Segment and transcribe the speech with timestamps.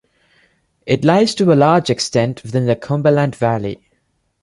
[0.87, 3.87] It lies to a large extent within the Cumberland Valley.